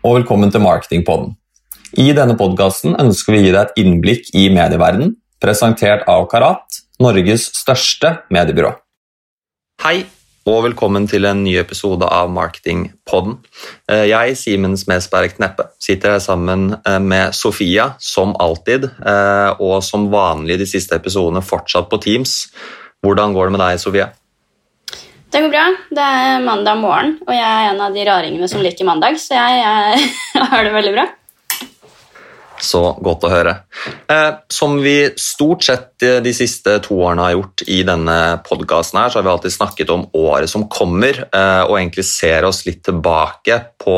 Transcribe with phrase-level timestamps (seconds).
[0.00, 1.34] Og velkommen til Marketingpodden.
[2.00, 5.10] I denne podkasten ønsker vi å gi deg et innblikk i medieverdenen,
[5.44, 8.70] presentert av Karat, Norges største mediebyrå.
[9.84, 10.06] Hei
[10.48, 13.36] og velkommen til en ny episode av Marketingpodden.
[13.92, 19.82] Eh, jeg, Simen Smedsberg Kneppe, sitter her sammen eh, med Sofia, som alltid, eh, og
[19.84, 22.46] som vanlig de siste episodene fortsatt på Teams.
[23.04, 24.08] Hvordan går det med deg, Sofia?
[25.30, 25.64] Det går bra.
[25.94, 29.36] Det er mandag morgen, og jeg er en av de raringene som liker mandag, så
[29.38, 31.06] jeg, jeg har det veldig bra.
[32.60, 33.54] Så godt å høre.
[34.10, 39.18] Eh, som vi stort sett de siste to årene har gjort i denne podkasten, så
[39.18, 43.62] har vi alltid snakket om året som kommer, eh, og egentlig ser oss litt tilbake
[43.80, 43.96] på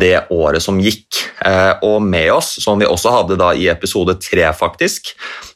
[0.00, 1.22] det året som gikk.
[1.44, 5.14] Eh, og med oss, som vi også hadde da i episode tre, faktisk,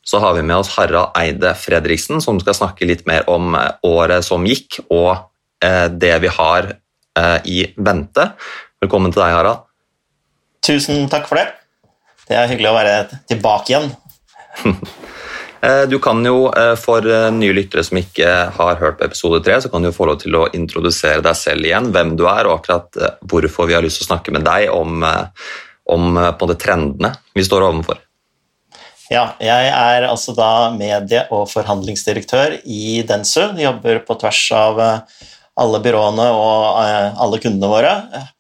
[0.09, 3.71] så har vi med oss Harald Eide Fredriksen, som skal snakke litt mer om eh,
[3.89, 5.15] året som gikk, og
[5.65, 8.31] eh, det vi har eh, i vente.
[8.83, 9.67] Velkommen til deg, Harald.
[10.65, 11.49] Tusen takk for det.
[12.29, 12.97] Det er hyggelig å være
[13.31, 13.93] tilbake igjen.
[15.59, 19.41] Eh, du kan jo, eh, For eh, nye lyttere som ikke har hørt på episode
[19.43, 22.47] tre, så kan du få lov til å introdusere deg selv igjen, hvem du er,
[22.47, 25.03] og akkurat hvorfor vi har lyst til å snakke med deg om,
[25.91, 26.21] om
[26.55, 27.99] trendene vi står overfor.
[29.11, 33.49] Ja, jeg er altså da medie- og forhandlingsdirektør i Densu.
[33.59, 34.83] Jobber på tvers av
[35.59, 37.93] alle byråene og eh, alle kundene våre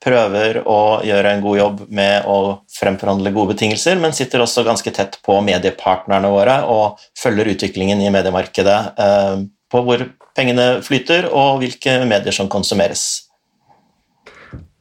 [0.02, 2.38] prøver å gjøre en god jobb med å
[2.78, 8.12] fremforhandle gode betingelser, men sitter også ganske tett på mediepartnerne våre og følger utviklingen i
[8.14, 9.34] mediemarkedet eh,
[9.68, 10.06] på hvor
[10.38, 13.26] pengene flyter og hvilke medier som konsumeres.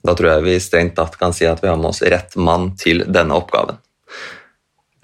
[0.06, 2.72] Da tror jeg vi strengt tatt kan si at vi har med oss rett mann
[2.80, 3.82] til denne oppgaven.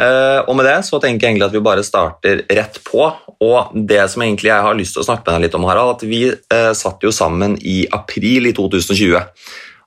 [0.02, 3.10] Eh, og med det så tenker jeg egentlig at vi bare starter rett på.
[3.44, 5.98] Og det som egentlig jeg har lyst til å snakke med deg litt om, Harald,
[5.98, 9.20] at vi eh, satt jo sammen i april i 2020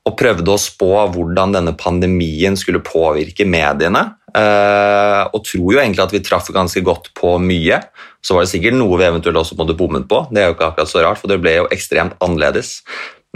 [0.07, 4.05] og prøvde å spå hvordan denne pandemien skulle påvirke mediene.
[4.37, 7.81] Eh, og tror jo egentlig at vi traff ganske godt på mye.
[8.23, 10.23] Så var det sikkert noe vi eventuelt også måtte bommet på.
[10.31, 12.79] Det er jo ikke akkurat så rart, for det ble jo ekstremt annerledes.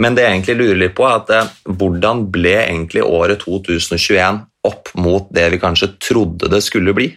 [0.01, 4.91] Men det jeg egentlig lurer litt på, er at hvordan ble egentlig året 2021 opp
[4.93, 7.09] mot det vi kanskje trodde det skulle bli?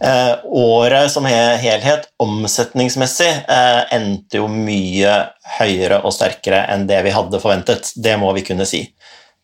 [0.00, 5.14] Eh, året som helhet, omsetningsmessig, eh, endte jo mye
[5.58, 7.92] høyere og sterkere enn det vi hadde forventet.
[7.96, 8.84] Det må vi kunne si.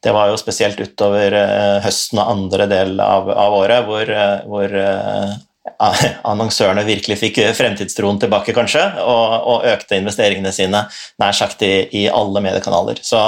[0.05, 4.45] Det var jo spesielt utover eh, høsten og andre del av, av året, hvor, eh,
[4.45, 5.35] hvor eh,
[6.31, 10.85] annonsørene virkelig fikk fremtidstroen tilbake, kanskje, og, og økte investeringene sine
[11.23, 11.75] nær sagt i,
[12.05, 13.01] i alle mediekanaler.
[13.01, 13.23] Så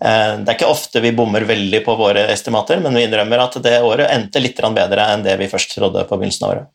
[0.00, 3.82] det er ikke ofte vi bommer veldig på våre estimater, men vi innrømmer at det
[3.84, 6.68] året endte litt bedre enn det vi først trodde på begynnelsen av året.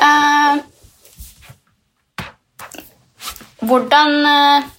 [0.00, 0.56] Uh,
[3.68, 4.70] hvordan uh,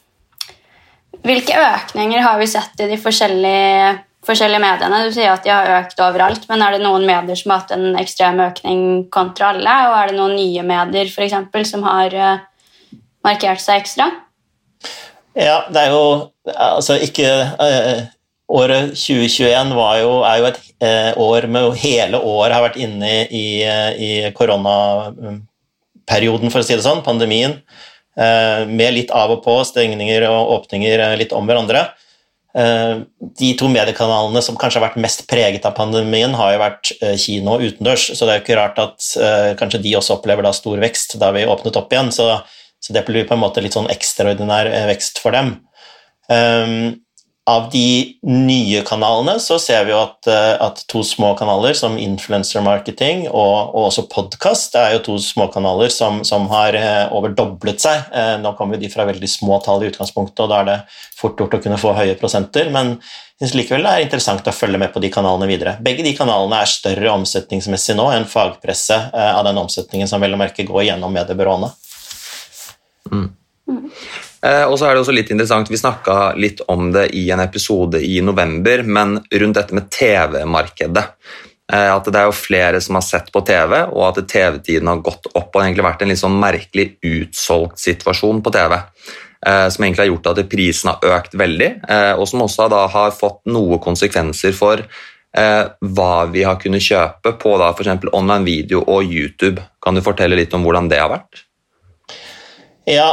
[1.21, 3.89] Hvilke økninger har vi sett i de forskjellige,
[4.25, 5.03] forskjellige, mediene?
[5.05, 7.75] Du sier at de har økt overalt, men er det noen medier som har hatt
[7.75, 8.81] en ekstrem økning
[9.13, 9.75] kontra alle?
[9.91, 12.15] Og er det noen nye medier for eksempel, som har
[13.25, 14.05] markert seg ekstra?
[15.37, 16.03] Ja, det er jo
[16.51, 17.29] altså ikke
[17.63, 18.01] eh,
[18.51, 19.71] Året 2021
[20.01, 26.51] jo, er jo et eh, år med hele året har vært inne i, i koronaperioden,
[26.51, 27.63] for å si det sånn, pandemien.
[28.19, 31.85] Eh, med litt av og på, stengninger og åpninger eh, litt om hverandre.
[32.51, 33.03] Eh,
[33.39, 37.15] de to mediekanalene som kanskje har vært mest preget av pandemien, har jo vært eh,
[37.15, 39.11] kino og utendørs, så det er jo ikke rart at
[39.61, 42.11] kanskje de også opplever da stor vekst da vi åpnet opp igjen.
[42.11, 42.33] så
[42.81, 45.55] så det blir på en måte litt sånn ekstraordinær eh, vekst for dem.
[46.31, 47.01] Um,
[47.49, 51.97] av de nye kanalene så ser vi jo at, eh, at to små kanaler som
[51.99, 57.09] influencer marketing og, og også podkast er jo to små kanaler som, som har eh,
[57.09, 58.13] overdoblet seg.
[58.43, 60.77] Nå kommer de fra veldig små tall i utgangspunktet, og da er det
[61.17, 62.69] fort gjort å kunne få høye prosenter.
[62.73, 62.95] men
[63.41, 65.71] jeg synes likevel det er interessant å følge med på de kanalene videre.
[65.81, 70.39] Begge de kanalene er større omsetningsmessig nå enn fagpresse av den omsetningen som vel å
[70.43, 71.71] merke går gjennom mediebyråene.
[73.09, 73.29] Mm.
[74.45, 77.43] Eh, og så er det også litt interessant, Vi snakka litt om det i en
[77.43, 81.05] episode i november, men rundt dette med TV-markedet.
[81.71, 85.03] Eh, at det er jo flere som har sett på TV, og at TV-tiden har
[85.05, 85.49] gått opp.
[85.49, 88.79] og det har egentlig vært en litt sånn merkelig utsolgt situasjon på TV.
[89.45, 91.71] Eh, som egentlig har gjort at prisen har økt veldig,
[92.17, 94.83] og som også da har fått noe konsekvenser for
[95.31, 98.03] hva vi har kunnet kjøpe på da f.eks.
[98.11, 99.63] online video og YouTube.
[99.81, 101.45] Kan du fortelle litt om hvordan det har vært?
[102.89, 103.09] Ja,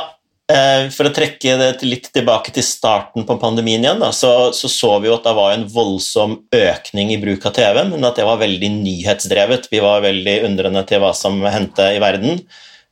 [0.53, 4.71] eh, for å trekke det litt tilbake til starten på pandemien igjen, da, så, så,
[4.73, 8.17] så vi jo at det var en voldsom økning i bruk av TV, men at
[8.21, 9.69] det var veldig nyhetsdrevet.
[9.73, 12.43] Vi var veldig undrende til hva som hendte i verden.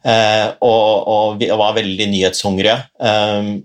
[0.06, 2.76] og, og, vi var veldig nyhetshungrige.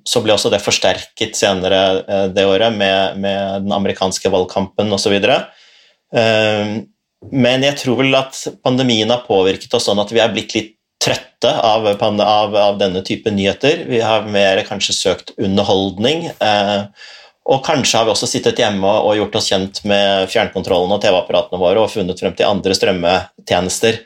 [0.09, 5.19] Så ble også det forsterket senere det året med, med den amerikanske valgkampen osv.
[7.29, 10.73] Men jeg tror vel at pandemien har påvirket oss sånn at vi er blitt litt
[11.01, 13.85] trøtte av, av, av denne type nyheter.
[13.89, 16.27] Vi har mer kanskje søkt underholdning.
[16.35, 16.83] Eh,
[17.51, 21.59] og kanskje har vi også sittet hjemme og gjort oss kjent med fjernkontrollen og TV-apparatene
[21.61, 23.97] våre og funnet frem til andre strømmetjenester.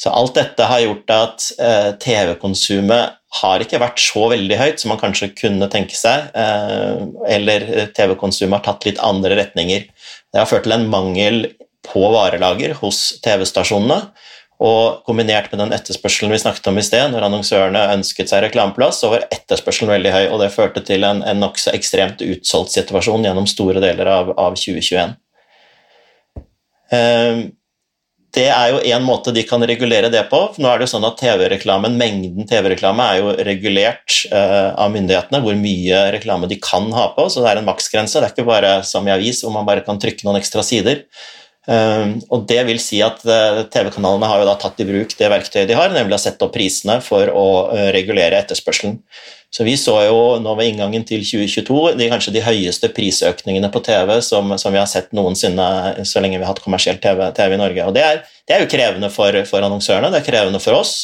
[0.00, 4.92] Så alt dette har gjort at eh, TV-konsumet har ikke vært så veldig høyt som
[4.92, 7.00] man kanskje kunne tenke seg, eh,
[7.34, 7.66] eller
[7.96, 9.88] TV-konsumet har tatt litt andre retninger.
[9.88, 11.46] Det har ført til en mangel
[11.84, 14.02] på varelager hos TV-stasjonene.
[14.62, 19.00] Og kombinert med den etterspørselen vi snakket om i sted, når annonsørene ønsket seg reklameplass,
[19.02, 23.26] så var etterspørselen veldig høy, og det førte til en, en nokså ekstremt utsolgt situasjon
[23.26, 25.16] gjennom store deler av, av 2021.
[26.94, 27.44] Um,
[28.34, 30.40] det er jo én måte de kan regulere det på.
[30.58, 35.38] nå er det jo sånn at TV-reklamen, Mengden TV-reklame er jo regulert eh, av myndighetene,
[35.44, 37.28] hvor mye reklame de kan ha på.
[37.30, 38.18] Så det er en maksgrense.
[38.18, 41.04] Det er ikke bare som i avis, hvor man bare kan trykke noen ekstra sider.
[41.64, 45.30] Ehm, og det vil si at eh, TV-kanalene har jo da tatt i bruk det
[45.32, 48.98] verktøyet de har, nemlig å sette opp prisene for å eh, regulere etterspørselen.
[49.54, 53.84] Så Vi så jo nå ved inngangen til 2022 de, kanskje de høyeste prisøkningene på
[53.86, 57.54] TV som, som, vi har sett noensinne så lenge vi har hatt kommersiell TV, TV
[57.54, 57.84] i Norge.
[57.86, 60.96] Og Det er, det er jo krevende for, for, annonsørene, det er krevende for oss.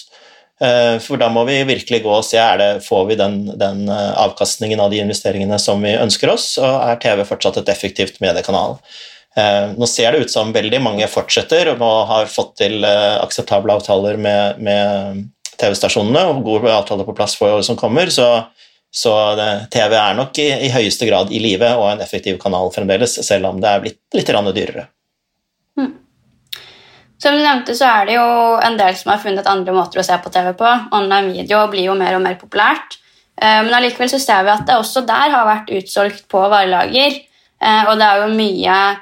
[0.61, 3.87] Eh, for da må vi virkelig gå og se er det, får vi den, den
[3.95, 8.81] avkastningen av de investeringene som vi ønsker oss, og er TV fortsatt et effektivt mediekanal.
[9.37, 13.77] Eh, nå ser det ut som veldig mange fortsetter og har fått til eh, akseptable
[13.79, 15.21] avtaler med, med
[15.61, 18.11] TV-stasjonene og gode avtaler på plass for året som kommer.
[18.11, 18.27] Så,
[18.91, 19.13] så
[19.71, 23.53] TV er nok i, i, høyeste grad i live og en effektiv kanal fremdeles, selv
[23.53, 24.89] om det er blitt litt dyrere.
[25.79, 25.93] Mm.
[27.23, 28.27] Som du nevnte, så er det jo
[28.67, 30.73] en del som har funnet andre måter å se på TV på.
[30.97, 32.99] Online video blir jo mer og mer populært.
[33.39, 37.21] Eh, men allikevel så ser vi at det også der har vært utsolgt på varelager.
[37.61, 39.01] Og det er jo mye eh,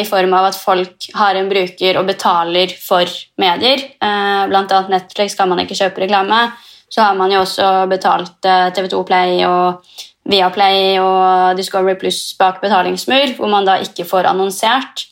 [0.00, 3.08] i form av at folk har en bruker og betaler for
[3.40, 3.82] medier.
[4.00, 6.46] Eh, blant annet Netflix kan man ikke kjøpe reklame.
[6.88, 9.84] Så har man jo også betalt eh, TV2 Play og
[10.28, 15.06] Viaplay og Discovery Pluss bak betalingsmur, hvor man da ikke får annonsert.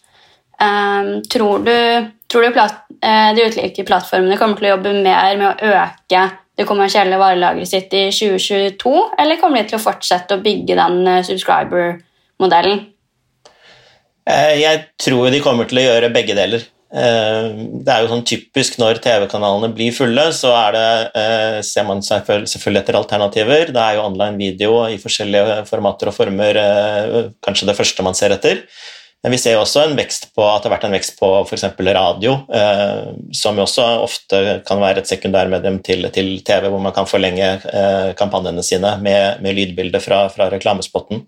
[0.57, 1.73] Tror du,
[2.33, 2.59] tror du
[3.05, 6.23] de ulike plattformene kommer til å jobbe mer med å øke
[6.57, 11.25] det kommersielle varelageret sitt i 2022, eller kommer de til å fortsette å bygge den
[11.29, 12.85] subscriber-modellen?
[14.27, 16.65] Eh, jeg tror de kommer til å gjøre begge deler.
[16.97, 17.47] Eh,
[17.85, 22.83] det er jo sånn typisk når TV-kanalene blir fulle, så det, eh, ser man selvfølgelig
[22.83, 23.73] etter alternativer.
[23.73, 26.55] Det er jo online video i forskjellige formater og former
[27.43, 28.63] kanskje det første man ser etter.
[29.25, 31.65] Men vi ser også en vekst på, at det har vært en vekst på f.eks.
[31.97, 32.47] radio,
[33.33, 38.15] som jo også ofte kan være et sekundærmedium til, til TV, hvor man kan forlenge
[38.15, 41.25] kampanjene sine med, med lydbilde fra, fra reklamespotten.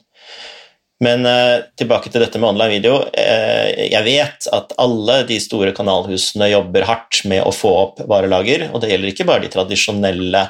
[1.04, 2.96] Men eh, tilbake til dette med online video.
[3.14, 8.66] Eh, jeg vet at alle de store kanalhusene jobber hardt med å få opp varelager,
[8.72, 10.42] og det gjelder ikke bare de tradisjonelle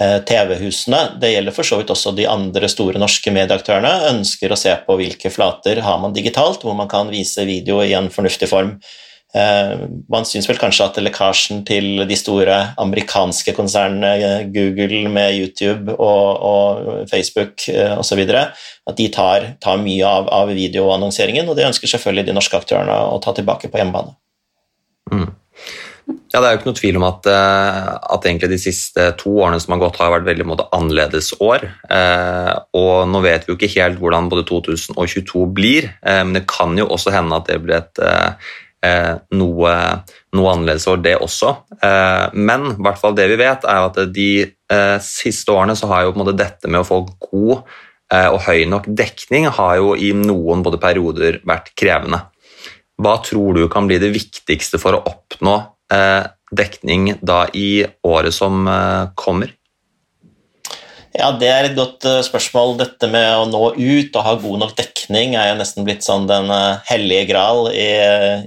[0.00, 3.92] eh, TV-husene, det gjelder for så vidt også de andre store norske medieaktørene.
[4.14, 7.92] Ønsker å se på hvilke flater har man digitalt, hvor man kan vise video i
[7.98, 8.78] en fornuftig form.
[9.32, 9.78] Eh,
[10.12, 15.94] man syns vel kanskje at lekkasjen til de store amerikanske konsernene, eh, Google med YouTube
[15.96, 21.68] og, og Facebook eh, osv., at de tar, tar mye av, av, videoannonseringen, og det
[21.70, 24.12] ønsker selvfølgelig de norske aktørene å ta tilbake på hjemmebane.
[25.12, 25.30] Mm.
[26.32, 29.74] Ja, Det er jo ikke noe tvil om at, at de siste to årene som
[29.74, 31.66] har gått, har vært veldig måte, annerledes år.
[32.74, 36.88] og Nå vet vi jo ikke helt hvordan både 2022 blir, men det kan jo
[36.88, 38.50] også hende at det blir et Eh,
[38.82, 39.74] noe,
[40.34, 41.52] noe, annerledes år, det også.
[41.78, 45.90] Eh, men i hvert fall det vi vet, er at de eh, siste årene så
[45.92, 47.64] har jo på en måte dette med å få god
[48.12, 52.18] og høy nok dekning har jo i noen både perioder vært krevende.
[53.00, 55.54] Hva tror du kan bli det viktigste for å oppnå
[56.52, 58.68] dekning da i året som
[59.16, 59.54] kommer?
[61.12, 62.76] Ja, Det er et godt uh, spørsmål.
[62.80, 66.24] Dette med å nå ut og ha god nok dekning er jo nesten blitt sånn
[66.30, 67.90] den uh, hellige gral i,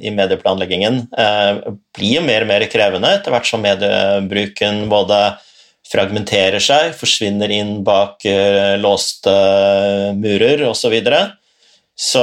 [0.01, 1.03] i medieplanleggingen.
[1.13, 1.60] Eh,
[1.95, 5.19] blir jo mer og mer krevende etter hvert som mediebruken både
[5.86, 8.25] fragmenterer seg, forsvinner inn bak
[8.81, 9.34] låste
[10.17, 10.79] murer osv.
[10.88, 11.19] Så, videre.
[11.96, 12.22] Så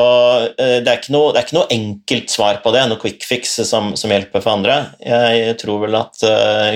[0.58, 3.94] det er, noe, det, er ikke noe, enkelt svar på det, noe quick fix som,
[3.96, 4.74] som hjelper for andre.
[5.00, 6.20] Jeg tror vel at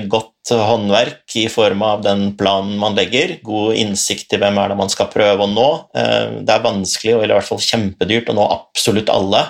[0.09, 4.79] godt håndverk i form av den planen man legger, god innsikt i hvem er det
[4.81, 5.69] man skal prøve å nå.
[5.93, 9.45] uh, det er vanskelig, eller i hvert fall kjempedyrt, å nå absolutt alle.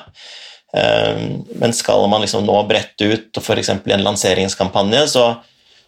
[0.77, 1.21] Eh,
[1.57, 3.71] men skal man liksom nå bredt ut, f.eks.
[3.71, 5.29] i en lanseringskampanje, så,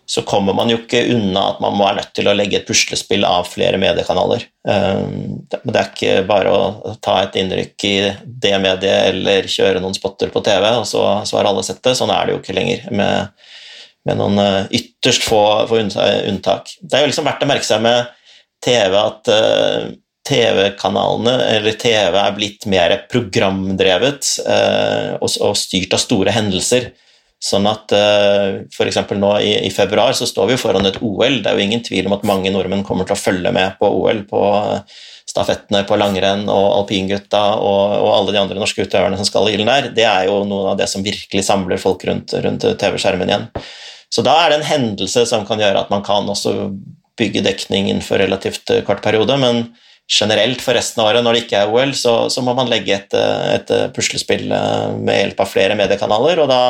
[0.09, 2.69] så kommer man jo ikke unna at man må være nødt til å legge et
[2.69, 4.47] puslespill av flere mediekanaler.
[4.65, 10.33] Det er ikke bare å ta et innrykk i det mediet eller kjøre noen spotter
[10.33, 11.93] på TV, og så, så har alle sett det.
[11.99, 13.51] Sånn er det jo ikke lenger, med,
[14.09, 14.41] med noen
[14.81, 16.73] ytterst få, få unntak.
[16.81, 18.09] Det er jo liksom verdt å merke seg med
[18.65, 19.33] TV at
[20.29, 24.33] TV-kanalene, eller TV, er blitt mer programdrevet
[25.21, 26.91] og, og, styrt av store hendelser.
[27.39, 28.97] Sånn at eh, f.eks.
[29.15, 31.39] nå i, i, februar så står vi foran et OL.
[31.39, 33.91] Det er jo ingen tvil om at mange nordmenn kommer til å følge med på
[34.01, 34.43] OL, på
[35.29, 39.55] stafettene, på langrenn og alpingutta og, og alle de andre norske utøverne som skal i
[39.55, 39.91] ilden der.
[39.95, 43.47] Det er jo noe av det som virkelig samler folk rundt, rundt TV-skjermen igjen.
[44.11, 46.73] Så da er det en hendelse som kan gjøre at man kan også
[47.19, 49.37] bygge dekning innenfor relativt kort periode.
[49.39, 49.69] men
[50.09, 52.95] generelt for resten av året, når det ikke er OL, så, så må man legge
[52.97, 56.41] et, et, puslespill eh, med hjelp av flere mediekanaler.
[56.41, 56.63] og da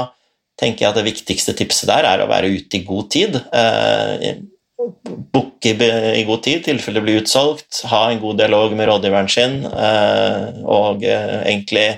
[0.58, 3.40] tenker jeg at Det viktigste tipset der er å være ute i god tid.
[3.52, 4.40] Eh,
[4.78, 7.82] Booke i god tid i tilfelle det blir utsolgt.
[7.90, 9.60] Ha en god dialog med rådgiveren sin.
[9.66, 11.88] Eh, og eh, egentlig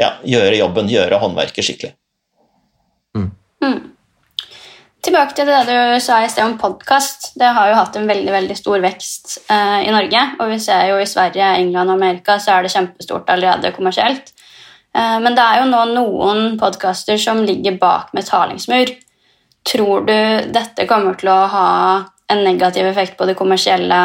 [0.00, 1.92] ja, gjøre jobben, gjøre håndverket skikkelig.
[3.16, 3.30] Mm.
[3.64, 3.78] Mm.
[5.04, 7.32] Tilbake til det du sa i sted om podkast.
[7.40, 10.26] Det har jo hatt en veldig veldig stor vekst eh, i Norge.
[10.40, 14.32] Og vi ser jo i Sverige, England og Amerika så er det kjempestort allerede kommersielt.
[14.96, 18.94] Eh, men det er jo nå noen podkaster som ligger bak betalingsmur.
[19.70, 20.16] Tror du
[20.54, 21.70] dette kommer til å ha
[22.30, 24.00] en negativ effekt på det kommersielle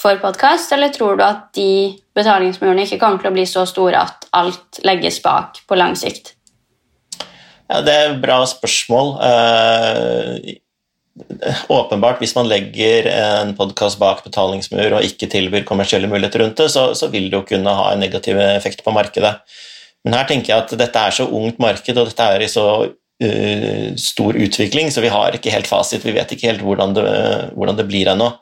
[0.00, 4.00] for podkast, eller tror du at de betalingsmurene ikke kommer til å bli så store
[4.00, 6.34] at alt legges bak på lang sikt?
[7.70, 9.14] Ja, det er et bra spørsmål.
[9.24, 10.34] Uh,
[11.72, 16.68] åpenbart, hvis man legger en podkast bak betalingsmur og ikke tilbyr kommersielle muligheter rundt det,
[16.74, 19.36] så, så, vil det jo kunne ha en negativ effekt på markedet.
[20.04, 22.66] Men her tenker jeg at dette er så ungt marked, og dette er i så
[22.84, 26.04] uh, stor utvikling, så vi har ikke helt fasit.
[26.04, 27.06] Vi vet ikke helt hvordan det,
[27.56, 28.34] hvordan det blir ennå.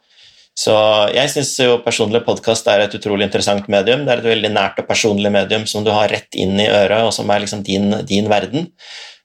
[0.59, 0.75] Så
[1.15, 4.03] jeg syns jo personlig podkast er et utrolig interessant medium.
[4.05, 7.07] Det er et veldig nært og personlig medium som du har rett inn i øret,
[7.07, 8.69] og som er liksom din, din verden.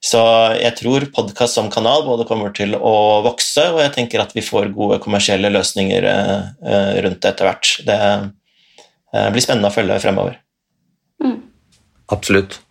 [0.03, 0.21] Så
[0.55, 4.45] jeg tror podkast som kanal både kommer til å vokse, og jeg tenker at vi
[4.45, 7.73] får gode kommersielle løsninger eh, eh, rundt det etter hvert.
[7.87, 10.37] Det blir spennende å følge fremover.
[11.23, 11.46] Mm.
[12.13, 12.61] Absolutt.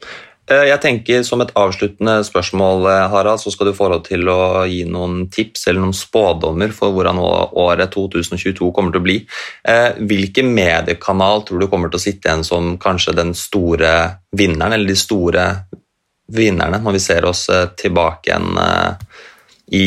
[0.46, 4.84] Jeg tenker Som et avsluttende spørsmål, Harald, så skal du få lov til å gi
[4.86, 9.16] noen tips eller noen spådommer for hvordan året 2022 kommer til å bli.
[10.06, 13.90] Hvilken mediekanal tror du kommer til å sitte igjen som kanskje den store
[14.38, 15.48] vinneren, eller de store
[16.32, 19.18] vinnerne når vi ser oss eh, tilbake igjen eh,
[19.78, 19.86] i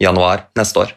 [0.00, 0.94] januar neste år?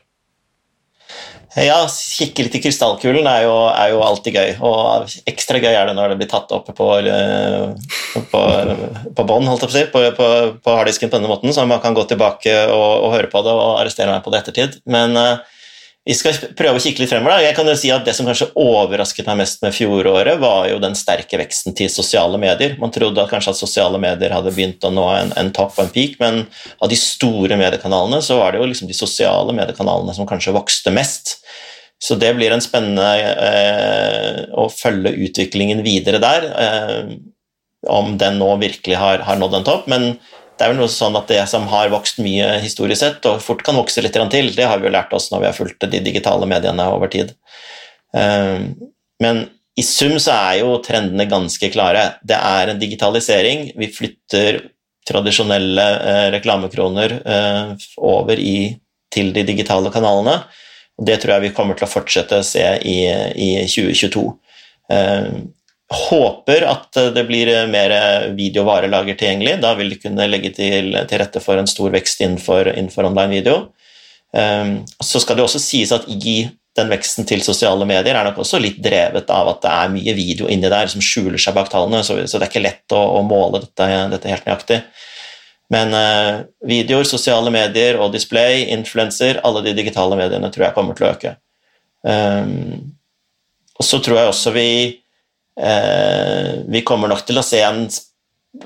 [1.51, 4.51] Ja, kikke litt i krystallkulen er jo, er jo, alltid gøy.
[4.63, 8.43] Og ekstra gøy er det når det blir tatt opp på, eh, på,
[9.17, 10.29] på bånd, holdt jeg på å si, på,
[10.63, 13.55] på, harddisken på denne måten, så man kan gå tilbake og, og, høre på det
[13.57, 14.79] og arrestere meg på det ettertid.
[14.95, 15.43] Men uh,
[16.01, 17.35] vi skal prøve å kikke litt fremover.
[17.35, 17.45] Da.
[17.45, 20.79] Jeg kan jo si at Det som kanskje overrasket meg mest med fjoråret, var jo
[20.81, 22.73] den sterke veksten til sosiale medier.
[22.81, 25.85] Man trodde at kanskje at sosiale medier hadde begynt å nå en, en topp og
[25.85, 26.47] en peak, men
[26.81, 30.93] av de store mediekanalene så var det jo liksom de sosiale mediekanalene som kanskje vokste
[30.95, 31.35] mest.
[32.01, 36.49] Så det blir en spennende eh, å følge utviklingen videre der.
[36.49, 37.11] Eh,
[37.89, 39.85] om den nå virkelig har, har nådd en topp.
[39.89, 40.15] Men
[40.61, 43.63] det er vel noe sånn at det som har vokst mye historisk sett, og fort
[43.65, 46.01] kan vokse litt til, det har vi jo lært oss når vi har fulgt de
[46.05, 47.31] digitale mediene over tid.
[48.13, 48.75] Ehm,
[49.23, 52.03] men i sum så er jo trendene ganske klare.
[52.21, 53.71] Det er en digitalisering.
[53.73, 54.59] Vi flytter
[55.09, 58.75] tradisjonelle eh, reklamekroner eh, over i,
[59.09, 60.43] til de digitale kanalene.
[61.01, 64.27] Det tror jeg vi kommer til å fortsette å se i, i 2022
[65.91, 67.93] håper at det blir mer
[68.37, 69.57] videovarelager tilgjengelig.
[69.63, 73.41] Da vil de kunne legge til, til rette for en stor vekst innenfor, innenfor online
[73.41, 73.57] video.
[74.31, 76.45] Um, så skal det også sies at i
[76.79, 80.13] den veksten til sosiale medier er nok også litt drevet av at det er mye
[80.15, 83.01] video inni der som skjuler seg bak tallene, så, så det er ikke lett å,
[83.17, 84.79] å måle dette, dette, helt nøyaktig.
[85.71, 90.95] Men uh, videoer, sosiale medier og display, influenser, alle de digitale mediene tror jeg kommer
[90.95, 91.35] til å øke.
[92.07, 92.95] Um,
[93.75, 95.00] og så tror jeg også vi Eh,
[95.51, 97.83] vi kommer nok til å se en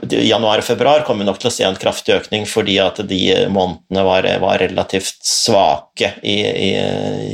[0.10, 3.20] januar og februar kommer vi nok til å se en kraftig økning fordi at de
[3.54, 6.70] månedene var, var relativt svake i, i,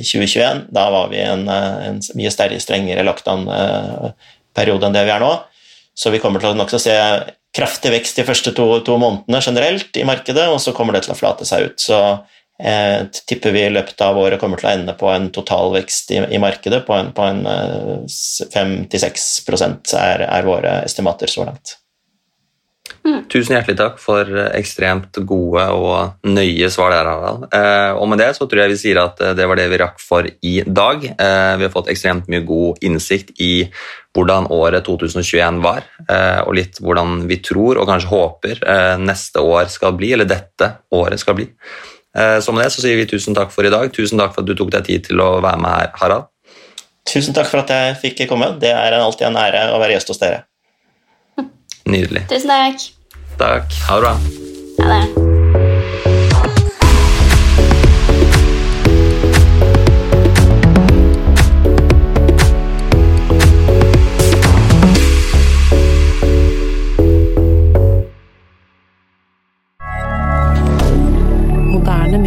[0.03, 0.65] 2021.
[0.75, 5.31] Da var vi en, en, mye strengere lockdown-periode enn det vi er nå.
[5.95, 6.97] Så vi kommer til å nok til å se
[7.55, 11.15] kraftig vekst de første to, to, månedene generelt i markedet, og så kommer det til
[11.15, 11.83] å flate seg ut.
[11.83, 11.97] Så
[12.63, 16.23] eh, tipper vi i løpet av året kommer til å ende på en totalvekst i,
[16.35, 21.77] i markedet på en, en 5-6 eh, er, er våre estimater så langt.
[23.31, 27.47] Tusen hjertelig takk for ekstremt gode og nøye svar der, Harald.
[27.55, 29.79] Eh, og med det så tror jeg vi sier at eh, det var det vi
[29.81, 31.07] rakk for i dag.
[31.07, 33.65] Vi har fått ekstremt mye god innsikt i
[34.13, 35.85] hvordan året 2021 var,
[36.43, 38.59] og litt hvordan vi tror og kanskje håper
[38.99, 41.45] neste år skal bli, eller dette året skal bli.
[42.17, 43.91] Eh, så med det så sier vi tusen takk for i dag.
[43.95, 46.29] Tusen takk for at du tok deg tid til å være med her, Harald.
[47.07, 48.53] Tusen takk for at jeg fikk komme.
[48.61, 50.45] Det er alltid en ære å være gjest hos dere.
[51.89, 52.27] Nydelig.
[52.31, 52.89] Tusen takk.
[53.41, 53.77] Takk.
[53.89, 54.17] Ha det bra.
[54.85, 55.40] Ha det.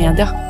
[0.05, 0.44] milliardaire